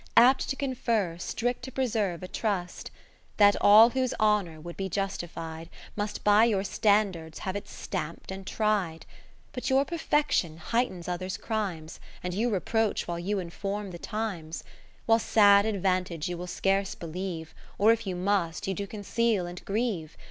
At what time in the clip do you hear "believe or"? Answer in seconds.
16.95-17.91